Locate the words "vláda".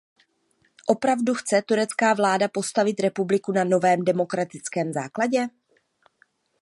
2.13-2.47